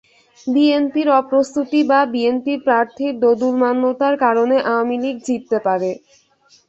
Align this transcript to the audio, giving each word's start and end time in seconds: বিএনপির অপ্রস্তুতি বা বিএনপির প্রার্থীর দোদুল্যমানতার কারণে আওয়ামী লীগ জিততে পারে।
বিএনপির 0.47 1.07
অপ্রস্তুতি 1.19 1.79
বা 1.89 1.99
বিএনপির 2.13 2.59
প্রার্থীর 2.65 3.13
দোদুল্যমানতার 3.23 4.15
কারণে 4.23 4.55
আওয়ামী 4.69 4.97
লীগ 5.03 5.17
জিততে 5.27 5.57
পারে। 5.67 5.91